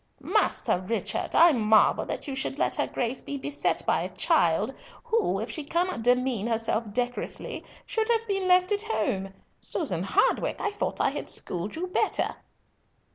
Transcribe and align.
"Master 0.23 0.79
Richard, 0.79 1.35
I 1.35 1.51
marvel 1.51 2.07
that 2.07 2.27
you 2.27 2.33
should 2.35 2.57
let 2.57 2.73
her 2.73 2.87
Grace 2.87 3.21
be 3.21 3.37
beset 3.37 3.85
by 3.85 4.01
a 4.01 4.09
child, 4.09 4.73
who, 5.03 5.39
if 5.39 5.51
she 5.51 5.63
cannot 5.63 6.01
demean 6.01 6.47
herself 6.47 6.91
decorously, 6.91 7.63
should 7.85 8.09
have 8.09 8.27
been 8.27 8.47
left 8.47 8.71
at 8.71 8.81
home. 8.81 9.31
Susan 9.59 10.01
Hardwicke, 10.03 10.59
I 10.59 10.71
thought 10.71 10.99
I 10.99 11.11
had 11.11 11.29
schooled 11.29 11.75
you 11.75 11.85
better." 11.85 12.35